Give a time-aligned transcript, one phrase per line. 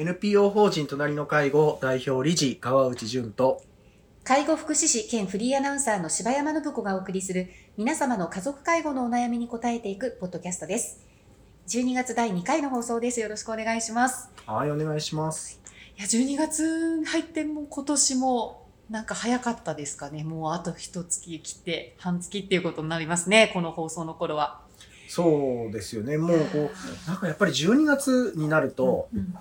[0.00, 3.64] NPO 法人隣の介護代表理事川内淳と
[4.22, 11.04] 介護福祉士兼フリーアナウンサーの柴山信子がお送りする皆様の家族介護のお悩みに答えていくポッドキャストです。
[11.66, 13.18] 12月第2回の放送です。
[13.18, 14.30] よろしくお願いします。
[14.46, 15.60] はいお願いします
[15.98, 20.22] いや、12月入ってもう今年もなんか早かったですかね。
[20.22, 23.50] もうあと一月切って半月っていうことになりますね。
[23.52, 24.60] この放送の頃は。
[25.08, 29.34] そうですよねもうこうなんかやっぱり12月になると、うん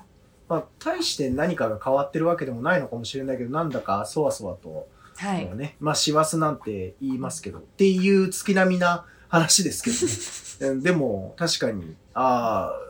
[0.49, 5.55] まあ大して何かが変わってるわけでもないのかもしれないけどなんだかそわそわと、はい。
[5.55, 12.87] ねまあ師走なんて言いますけどっていう月並みな話ですけどねうん でも確かにああ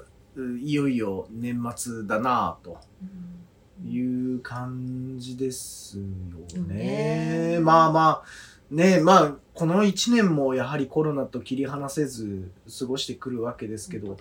[0.62, 2.78] いよいよ年末だなと
[3.86, 6.04] いう感じですよ
[6.64, 7.56] ね。
[7.56, 8.24] ねまあまあ、
[8.70, 14.16] ねまあ、この1年もやはりコロナと切り離せず過ごしてくるわけですけど、ね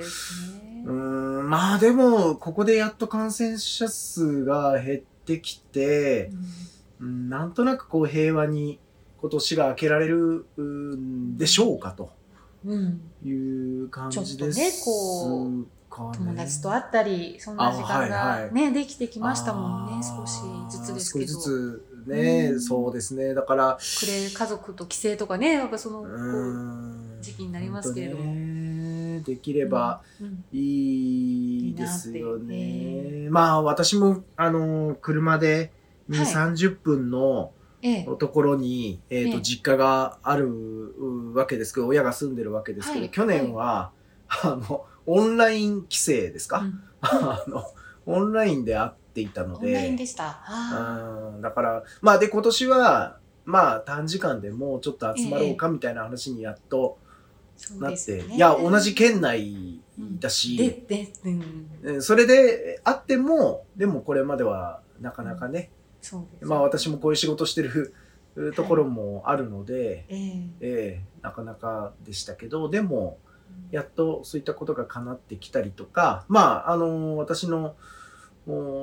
[0.85, 6.31] うーん、まあでも、ここでやっと感染者数が減ってきて、
[7.01, 8.79] うんなんとなくこう平和に
[9.21, 12.11] 今年が明けられるんでしょうかと
[12.65, 13.01] うん。
[13.23, 13.31] い
[13.85, 14.53] う感じですかね。
[14.53, 14.93] ちょ
[15.43, 20.03] っとねこ友達と会ったり、そんな時間あはいはいがね、できてきましたもんね。
[20.03, 21.27] 少しずつですけど。
[21.27, 22.61] 少しずつね、うん。
[22.61, 23.35] そうですね。
[23.35, 26.05] だから、くれ家族と帰省とかね、やっぱその、
[27.21, 28.35] 時期になりますけれども。
[28.35, 29.21] ね。
[29.25, 33.29] できればうんいいですよいいなね。
[33.31, 35.73] まあ私も、あの、車で
[36.09, 36.27] 2、はい。
[36.27, 39.43] 30分のええ、ところに、えっ、と、ええ。
[39.43, 43.11] 実家があるうわけですけど、親が住んでるわけですけど、はい。
[43.11, 43.93] 去年は、
[44.29, 46.75] あの、オンライン規制ですか、うん。
[47.01, 47.65] あの、
[48.07, 50.41] オンラインで会っていたのオンラインで、でした。
[51.41, 56.99] だから、まあで今年は、まあ短時間でもうちょっと集まろうかみたいな話にやっと
[57.79, 58.37] なって、ですね。
[58.37, 59.81] いや、同じ県内
[60.19, 62.03] だし、で、で、うん、うん。
[62.03, 65.71] それであっても、でもこれまではなかなかね、
[66.01, 66.45] そうです。
[66.47, 67.95] まあ私もこういう仕事してる
[68.37, 70.49] う ところもあるので、ええ。
[70.61, 71.05] ええ。
[71.23, 73.19] なかなかでしたけど、でも、
[73.71, 77.75] やっとそういったことが叶ってきたりとか、まあ、あの私の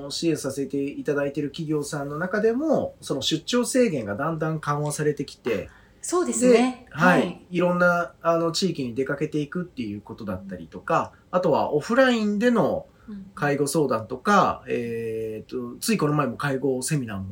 [0.10, 5.70] 支援させていただいている企業さんの中でも、その出張制限がだんだん緩和されてきて、
[6.02, 6.86] そうですね。
[6.92, 17.26] はい、い、ろんなあの地域に出かけていくっていうことだったりとか、あとはオフラインでのうん介護相談とか、えー、とついこの前も介護セミナーも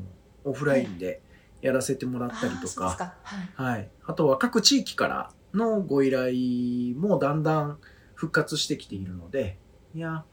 [0.43, 1.21] オフラインで
[1.61, 3.15] やらせてもらったりとか、か。
[3.23, 3.75] はい。
[3.75, 7.77] はい、あとは各地域からのご依頼もだんだん
[8.15, 9.57] 復活してきているので、
[9.93, 10.23] いや、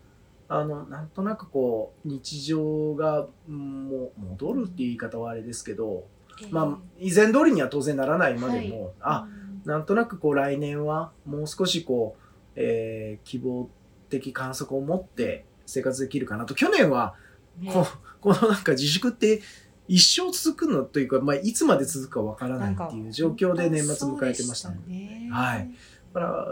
[0.48, 6.04] あの、なんとなくこう、日常がうんもう戻るっていう言い方はあれですけど、
[6.50, 12.22] まあ、以前通りには当然ならないまでも、あ、うんなんとなくこう来年はもう少しこう、
[12.56, 13.68] えー希望
[14.08, 16.54] 的観測を持って生活できるかなと。
[16.54, 17.14] 去年は
[17.60, 17.86] ねこ
[18.20, 19.42] このなんか自粛って
[19.86, 24.76] 一生続くのというか、まあ、いつまで続くかわからないっていう状況で年末迎えてましたね。
[24.86, 25.70] ねはい。
[26.14, 26.46] だから、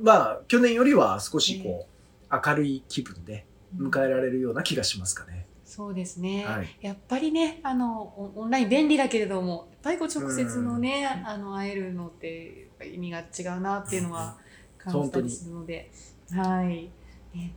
[0.00, 1.97] まあ、去年よりは少しこう、
[2.30, 3.46] 明るい気分で
[3.76, 5.46] 迎えられるような気がしますかね。
[5.64, 6.76] そうですね、はい。
[6.80, 14.38] やっぱりねあのオオンライン便利だけれどもやっぱりこう直接のね、あの会えるのって意味が違うなっていうのは
[14.78, 15.90] 感じたりするので、
[16.30, 16.90] はい、
[17.34, 17.54] ね、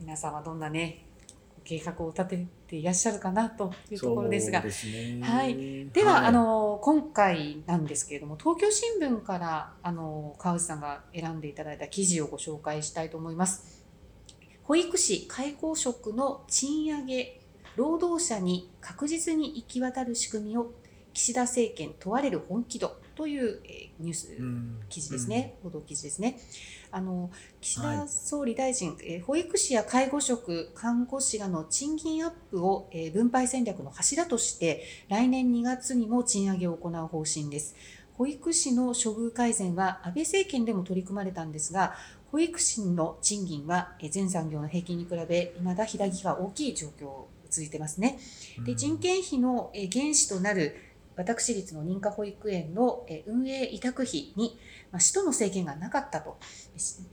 [0.00, 1.03] 皆さんはどんなね
[1.64, 4.62] 計画を立てていらっしゃるかなというところですが。
[4.70, 5.20] すね。
[5.22, 5.88] はい。
[5.90, 6.26] では、い。
[6.26, 13.84] あ、の今回なんですけれども東京新聞からあの川内さんが選んでいただいた記事をご紹介したいと思います。
[14.64, 17.40] 保育士介護職の賃上げ
[17.76, 20.72] 労働者に確実に行き渡る仕組みを
[21.12, 26.38] 岸田政権問われる本気度という、えーニュースうん記事ですね、報道記事ですね。
[26.90, 27.30] あの
[27.60, 37.76] 岸はい田総理大臣、えー保育士や介護職、看護師らの賃金アップを、えー分配戦略の柱として、来年2月にも賃上げを行う方針です。
[38.18, 41.94] 保育士の処遇改善は安倍政権でも取り組まれたんですが、
[42.30, 47.12] 保育士の賃金はえー全産業の平均に比べ、未だ開きが大きい状況が
[47.48, 48.18] 続いてますね。
[48.64, 50.74] で人件費のえー原資となる
[51.16, 54.58] 私立の認可保育園の運営委託費に、
[54.90, 56.38] まあ、使途の制限がなかったと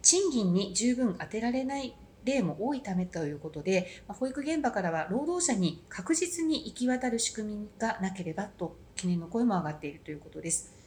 [0.01, 10.81] 賃金に十分充てられない例も多いためということで、まあ保育現場からは労働者に確実に行き渡る仕組みがなければと懸念の声も上がっているということです。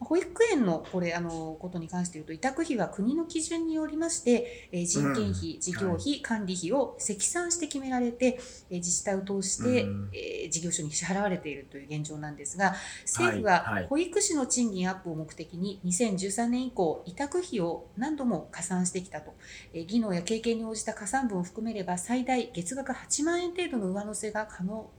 [0.00, 10.10] 保育園のこれあのことに関して言うと委託費は国の基準によりまして、えー人件費、事業費、管理費を積算して決められて、えー自治体を通して、うん。
[10.12, 19.34] えー事業所に支払われているという現状なんですが政府は保育士の賃金アップを目的に2013年以降委託費を何度も加算してきたと、
[19.74, 24.90] えー技能や経験に応じた加算分を含めれば最大月額8万円程度の上乗せが可能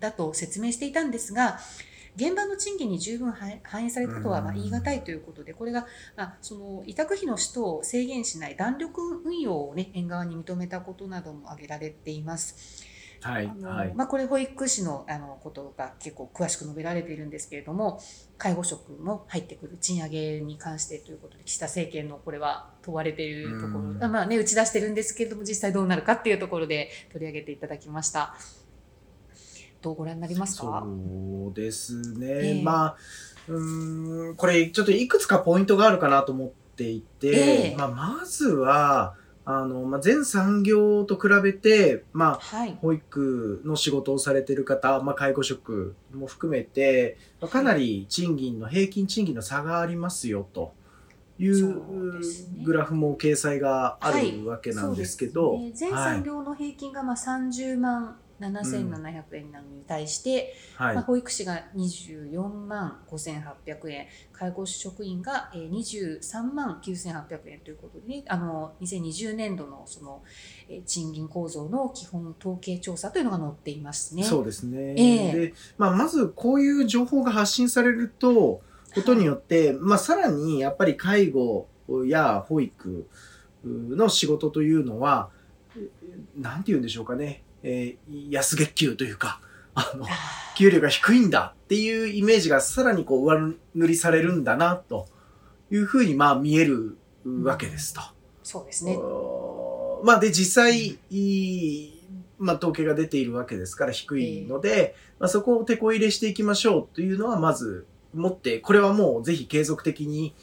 [0.00, 1.58] だと説明していたんですが
[2.16, 5.86] 現場の賃金に十分反反映されたとはま言い難いということで、これが
[6.16, 12.88] まあその委託費の使途を制限しない弾力運用を、ね、園側に認めたことなども挙げられています。
[13.22, 18.00] はいあのはいまあ、これ保育士のあのことが結構詳しく述べられているんですけれども
[18.38, 28.34] 介護職も入ってくる賃上げに関してということで岸田政権のこれは問われているところ、まあね、打ち出してるんですけれども実際どうなるかっていうところで取り上げていただきました。
[29.82, 30.82] どうご覧になりますか？
[30.84, 32.62] そうですね、ええ。
[32.62, 32.96] まあ
[33.48, 37.76] うーんこれちょっといくつかポイントがあるかなと思っていて、ええ。
[37.76, 50.72] まあ、まずはあの、まあ、全産業と比べて、まあ、はい、保育の仕事をされている方、まあ、介護職も含めて、まあかなり賃金の、平均賃金の差がありますよと
[51.38, 52.20] いそう
[52.62, 55.90] グラフも掲載があるわけなんですけど、そうですね。
[55.90, 70.22] 全産業の平均がまあ30万7700円なのに対して、はいまあ、保育士が24万5800円介護職員がえー23万9800円ということで、ね、あの2020年度のその
[70.68, 74.24] えー賃金構造の基本統計調査というのが載っていますね。
[74.24, 74.94] そうですね。
[74.96, 78.62] ええで、まあ、まずこういう情報が発信されると、
[78.94, 81.68] ことによって、まあ、さらにやっぱり介護
[82.06, 83.06] や保育
[83.64, 85.30] の仕事というのは、
[85.76, 85.88] え
[86.36, 89.40] なんて言うんでしょうかね、えー安月給というか、
[89.74, 90.06] あの、
[90.56, 95.06] 給料が低いんだっていうイメージがさらにこう上塗りされるんだな、と
[95.70, 98.00] いうふうにまあ見えるわけですと。
[98.42, 98.98] そうですね。
[100.02, 102.02] まあで実際、いい
[102.38, 110.34] まあ統計が出ているわけですから低いので、まあそこを手こ入れしていきましょうというのはまず持って、これはもうぜひ継続的にはい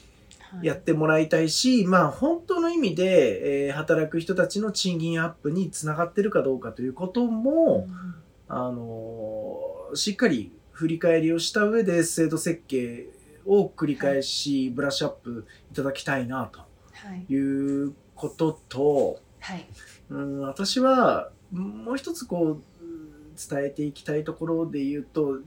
[0.62, 8.14] やってもらいたいし、まあ本当の意味で、えー働く人たちの賃金アップにつながってるかどうかということも、うん
[8.48, 13.06] あのーしっかり振り返りをした上で制度設計
[13.46, 16.50] を繰り返しブラッシュアップいただきたいな
[16.92, 17.24] はい。
[17.26, 19.66] ということと、はい。
[20.10, 25.38] うん、私はもう一つこううん伝えていきたいところで言うと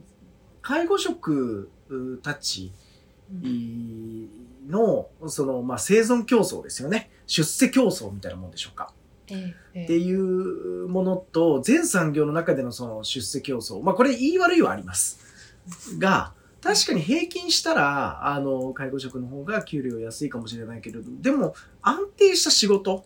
[0.62, 2.72] 介護職うたち
[3.32, 4.30] うん
[4.68, 7.10] のその、まあ、生存競争ですよね。
[7.28, 8.94] 出世競争みたいなもんでしょうか。
[9.26, 13.82] っていうものと全産業の中でのその出世競争。
[13.82, 15.20] まあこれ言い悪いはあります。
[15.98, 23.04] が確かに平均したらあの介護職の方が給料安いかもしれないけれどでも安定した仕事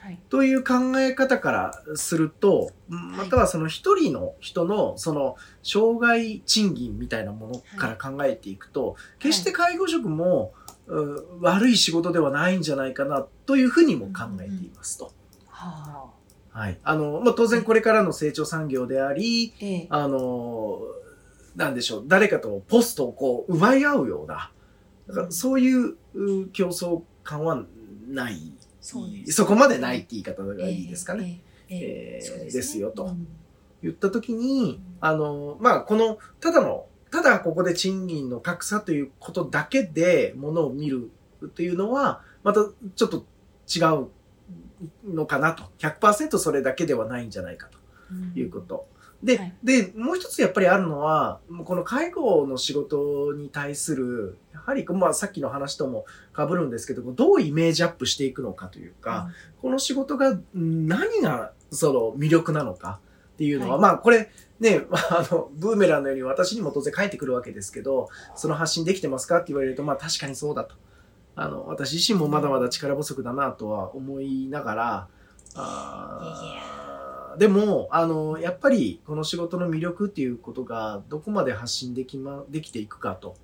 [0.00, 0.18] はい。
[0.30, 10.67] という考え方からすると、またはその一人の人のその障害賃金みたいなものから考えていくと、決して介護職も、う
[11.40, 15.12] 悪い仕事ではないんじゃないかなというふうにも考えていますと。
[15.48, 16.78] はい。
[16.82, 20.80] あの、まあ、当然これからの成長産業であり、ええあの、
[21.56, 24.50] なんでしょう、誰かとポストをこう奪い合うような、
[25.08, 27.64] だからそういうう競争感は
[28.08, 28.52] ない。
[28.80, 31.42] そうですそこまでないって言い方がいいですかね。
[31.68, 33.26] ええですよとうん
[33.82, 41.10] 言ったときに、あの、まあ、この、ただの、ただここで賃金の格差ということだけでものを見る
[41.54, 42.60] というのは、また
[42.96, 43.24] ちょっと
[43.68, 44.08] 違う
[45.14, 45.64] のかなと。
[45.78, 48.86] 100%それだけではないんじゃないかということ。
[49.22, 56.04] で、はいで、もう一つやっぱりあるのは、この介護の仕事に対する、やはり、まあさっきの話とも
[56.36, 59.28] 被るんですけど、どうイメージアップしていくのかというか、
[59.60, 63.00] この仕事がん何がその魅力なのか
[63.38, 70.74] っていうのは、はいまあこれね、 あの、ブーメランのように私にも当然返ってくるわけですけど、その発信できてますかって言われると、まあ確かにそうだと。
[71.36, 75.08] あの、私自身もまだまだ力不足だなとは思いながら、
[75.54, 83.36] あーでも、あの、やっぱりこの仕事の魅力っていうことがどこまで発信できま、できていくかと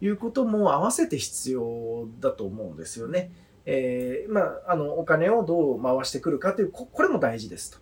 [0.00, 3.30] いうことも合わせて必要だと思うんですよね。
[3.66, 7.81] えーまあ、あの、お金をどう回してくるかという、ここれも大事です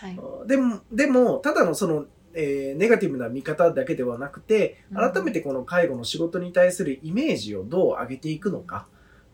[0.00, 0.44] はいと。
[0.46, 8.86] でも、でも、ただのその、えーネガティブな見方だけではなくて、改めてこの介護の仕事に対するイメージをどう上げていくのか。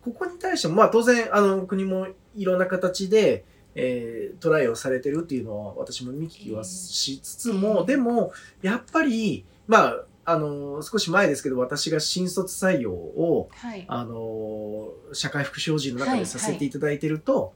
[0.03, 3.45] ここに対しても、まあ当然、あの、国もいろんな形で、
[3.75, 8.33] えートライをされてるっていうのは私も見聞きはしつつも、えーでも、
[8.63, 13.85] やっぱり、まあ、あの、少し前ですけど、私が新卒採用を、はい。
[13.87, 17.55] あの、社会福祉法人の中でさせていただいてると、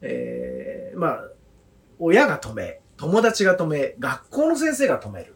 [0.00, 1.28] えーまあ、
[1.98, 5.34] 親が止め、友達が止め、学校の先生が止める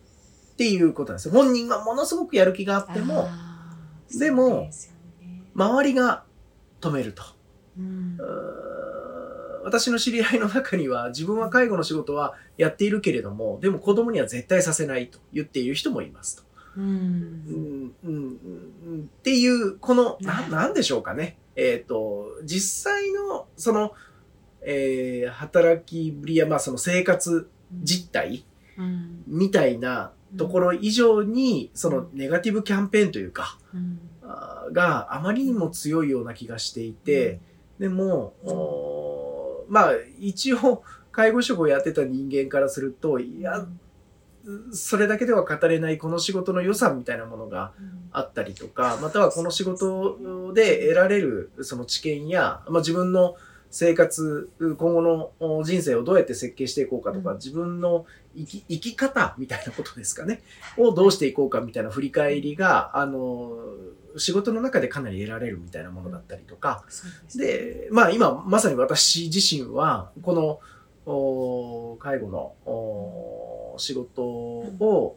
[0.53, 1.35] っていうことなんですよ。
[1.35, 3.29] 本人はものすごくやる気があっても、
[4.19, 4.71] でもね
[5.55, 6.25] 周りが
[6.81, 7.23] 止めると。
[7.79, 8.19] うん
[9.65, 16.43] 私の知り合いの中には自分は介護の仕事はやっているけれども、でも子供には絶対させないと言っている人もいますと。
[16.77, 18.15] うんうんうん
[18.87, 21.39] うんっていう、この、な、なんでしょうかね。
[21.55, 23.93] えっ、と、実際の、その、
[24.65, 27.49] えー働きぶりや、まあその生活
[27.83, 28.45] 実態
[28.79, 29.23] うん。
[29.27, 33.59] みたいなところ以上に、そのネガティブキャンペーンというか、
[34.73, 37.41] があまりにも強いような気がしていて、
[37.79, 38.35] でも、
[39.69, 43.67] まあ一応介護職をやってた人間からすると、いや、
[44.73, 48.03] それだけでは語れないこの仕事の良さみたいなものがうん。
[48.15, 53.37] あったりとか、またはこの仕事で得られるその知見や、まあ、自分の
[53.73, 57.37] 生活、今後のお人生をどうやって設計していこうかとか、うん。
[57.39, 58.05] 自分の
[58.37, 60.43] 生き生き方みたいなことですかね、
[60.77, 63.57] をどうしていこうかみたいな振り返りが、あの、
[64.19, 66.85] 仕事の中でかなり得られるみたいなものだったりとか、
[67.35, 70.61] でまあ今まさに私自身は、この、
[71.05, 75.17] お介護のお仕事を、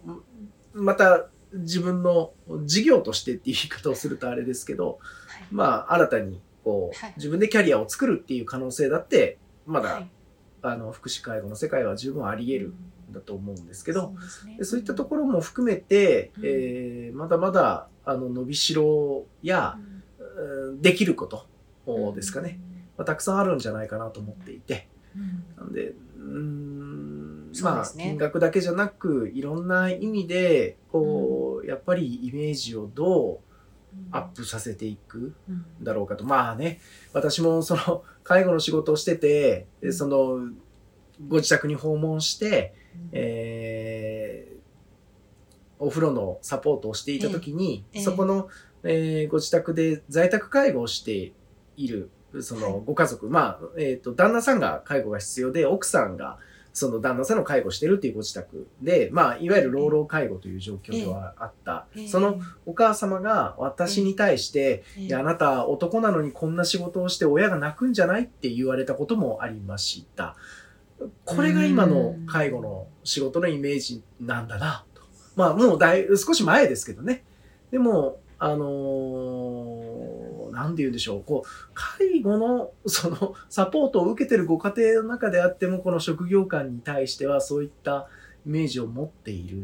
[0.74, 2.32] また自分の
[2.64, 5.48] 事業としてっていう言い方をするとあれですけど、はい。
[5.52, 7.14] まあ新たにこう、はい。
[7.16, 10.10] 自分でキャリアを作るっていう可能性だって、まだ、はい。
[10.64, 12.74] あの福祉介護の世界は十分あり得るん。
[13.12, 14.58] だと思うんですけど、そうですね。
[14.58, 16.44] でそういったところも含めて、うん。
[16.44, 19.78] えーまだまだあの伸びしろや、
[20.20, 20.82] うん。
[20.82, 21.46] できること
[22.16, 22.60] ですかね、
[22.98, 25.46] まあ、たくさんあるんじゃないかなと思っていて、うん。
[25.56, 33.55] なんで、うーん、まあ、金額だけじゃなく、いろんな意味で、こう、やっぱりイメージをどう
[34.12, 35.36] アップさせていく
[35.82, 36.24] だろうかと。
[36.24, 36.80] まあね、
[37.14, 40.50] 私もその、 介護の仕事をしてて、でその、
[41.28, 42.74] ご自宅に訪問して、
[43.12, 44.56] えー
[45.78, 48.48] お風呂のサポートをしていたときに、ええそこの、
[48.84, 51.34] えーご自宅で在宅介護をして
[51.76, 52.10] いる、
[52.40, 52.64] そはい。
[52.64, 56.40] のご家族、まあ、えっ、と、旦那さんが介護が必要で、奥さんが
[56.76, 61.88] その旦那さんの介護をしてるっていうご自宅で、まあ、いわゆる老老介護という状況ではあった。
[61.96, 70.36] ええそのお母様が私に対して、ええいや、あなた男なのにこんな仕事をして親が泣くんじゃないって言われたこともありました。
[71.24, 75.02] これが今の介護の仕事のイメージなんだなと。
[75.38, 77.24] まあもうだい少し前ですけどね。
[77.72, 80.25] でも、あのー
[80.56, 81.24] なんて言うんでしょう。
[81.24, 88.08] こう、介護の そのサポートを受けてるご家庭の中であっても、この職業観に対してはそういった
[88.46, 89.64] イメージを持っている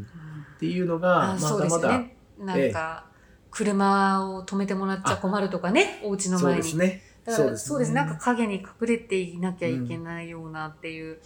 [0.56, 2.62] っていうのが、まあそうだまだ、ですよね。
[2.62, 3.06] なんか、
[3.50, 6.62] 車を止めてもらっちゃ困るとかね、お家のそう前に。
[6.62, 7.02] ですね。
[7.24, 7.92] だからそうですねそうです。
[7.92, 11.20] なんか影に隠れていなきゃいけないようなっていう。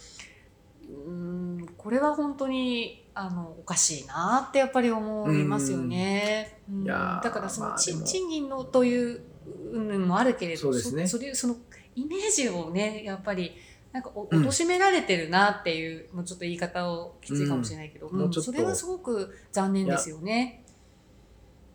[0.89, 1.11] うー
[1.63, 6.59] ん、これは本当に、あの、おかしいなってやっぱり思いますよね。
[6.69, 9.21] うんいやーだからその、賃金のという
[9.73, 11.55] のもあるけれど、そうですねそそれその
[11.95, 13.53] イメージをね、やっぱり、
[13.91, 20.63] なんかお貶められてるなっていう、もうちょっと言い方をきついかもしれないけど、うんもうちょっとそれはすごく残念ですよね。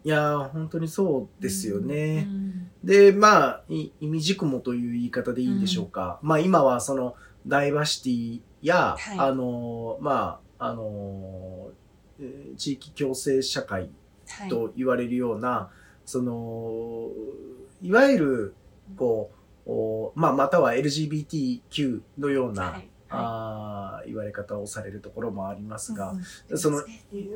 [0.04, 2.26] いや、本当にそうですよね。
[2.28, 2.52] うん
[2.84, 6.18] で、まあ、い意味軸もという言い方でいいんでしょうか。
[6.22, 7.14] まあ今はその
[7.46, 13.88] ダイバーシティや、はいあの、まあ、あのー、え地域共生社会
[14.48, 15.70] と言われるような、
[16.04, 17.08] その、
[17.82, 18.54] いわゆる、
[18.96, 19.30] こ
[19.66, 22.88] う、おまあまたは LGBTQ のような、はい。
[23.14, 26.12] あー言われ方をされるところもありますが、
[26.48, 26.82] うんその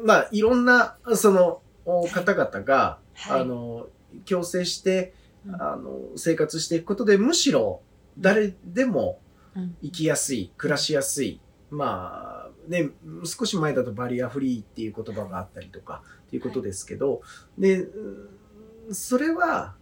[0.04, 3.40] まあいろんな、その、お方々が、はい。
[3.42, 3.88] あの、
[4.24, 5.12] 共生して、
[5.46, 5.54] うん。
[5.54, 7.82] あの、生活していくことで、むしろ、
[8.18, 9.20] 誰でも
[9.54, 9.76] うん。
[9.82, 12.90] 生きやすい、暮らしやすい、まあ、ね、
[13.24, 17.22] 少し前だとバリアフリーっていう言葉があったりとか、っていうことですけど、
[17.58, 19.74] で、うんそれは、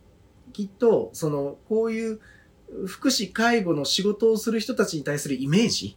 [0.52, 2.20] きっと、その、こういう
[2.86, 5.96] 福祉、介護の仕事をする人たちに対するイメージ、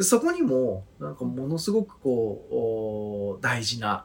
[0.00, 4.04] そこにも、なんかものすごくこう、お大事な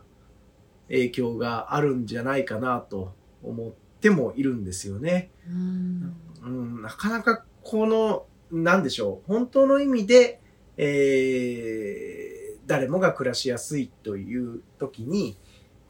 [0.87, 5.31] 影響があるんじゃないかなと思ってもいるんですよね。
[5.47, 6.15] うん。
[6.43, 10.39] うん、なかなかこの、なんでしょう、本当の意味で、
[10.77, 12.31] えー
[12.71, 15.37] 誰もが暮らしやすいという時に、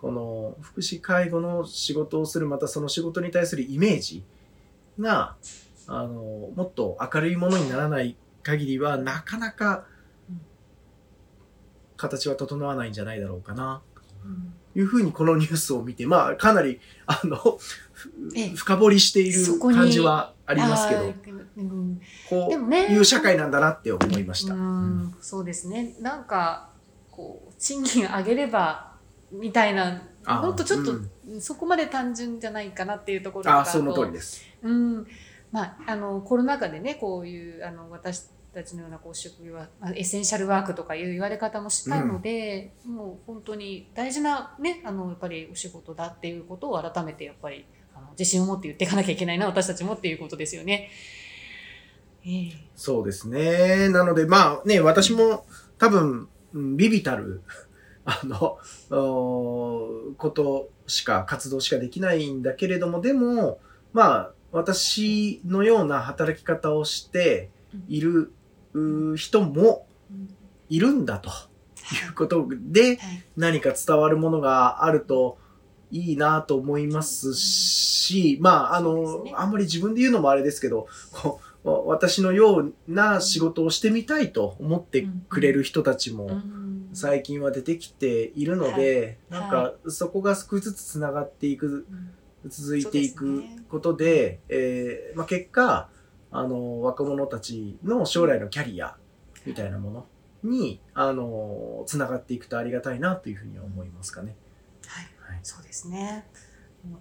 [0.01, 4.23] この福祉介護の仕事をする、またその仕事に対するイメージ
[4.99, 5.35] が、
[5.87, 9.85] あの、もっと明るいものにならない限りは、なかなか
[10.29, 10.41] うん
[11.97, 13.81] 形は整わないんじゃないだろうかな、
[14.25, 17.59] うんいうふうにこのニュースを見て、まあ、かなり、あの、
[18.55, 21.13] 深掘りしている感じはありますけど、
[21.57, 22.01] うん。
[22.29, 24.53] こういう社会なんだなって思いました。
[24.53, 25.15] うん。
[25.19, 25.95] そうですね。
[25.99, 26.69] なんか
[27.11, 28.90] こう賃金上げれば
[29.31, 34.43] みたいなあーもっとちょっと、うんそこまで単純じゃないかなっていうところとかあ、その通りです。
[34.63, 35.07] うん
[35.49, 50.89] まあ、あのコロナ禍でねこういうあの私たちのようなこう職業は、まあ、エッセンシャルワークとかいう言われ方もしたので、もう本当に大事な、ね、あのやっぱりお仕事だっていうことを改めてやっぱりあの自信を持って言っていかなきゃいけないな私たちもっていうことですよね。
[52.25, 53.89] ええそうですね。
[53.89, 55.45] なので、まあね、私も
[55.77, 57.41] 多分、うんビビたる、
[58.05, 58.57] あの、
[58.89, 63.59] ことしか、活動しかできないんだけれども、でも、
[63.93, 67.49] まあ、私のような働き方をして
[67.87, 68.33] いる
[69.15, 70.35] 人もうん。
[70.69, 71.31] いるんだとい。
[72.09, 72.47] うこと。
[72.49, 72.97] で、はい。
[73.35, 75.37] 何か伝わるものがあると
[75.91, 80.87] いいなと思いますし、まあ、あの、あんまり自分で言うのもあれですけど、
[81.63, 92.11] 私のような仕事をしてみたいと思ってくれる人たちもうん最近は出てきているので、はいなんかそこが少しずつつながっていく、うん
[92.47, 95.89] 続いていくそうですねことで、えーまあ、結果、
[96.31, 98.95] あの、若者たちの将来のキャリア
[99.45, 100.05] みたいなもの
[100.43, 104.35] に、あの、つながっていくとありがたいなというふうに思いますかね。
[104.87, 106.25] はいはいそうですね。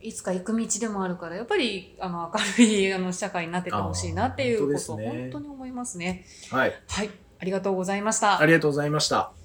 [0.00, 6.26] いつか行く道でもあるから、やっぱりあの明るいあの社会になってってほしいなっていうことをね本当に思いますね。
[6.50, 6.75] はい。
[6.87, 8.47] はい、ありがとうございましたあ。
[8.47, 9.39] りがとうございました。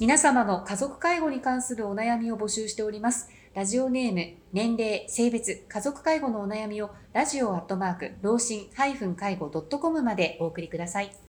[0.00, 3.28] 皆様の家族介護に関するお悩みを募集しております。
[3.54, 8.96] ラジオネーム、年齢、性別、家族介護のお悩みをラジオアットマーク、老人介
[9.36, 11.14] 護 .com までお送りください。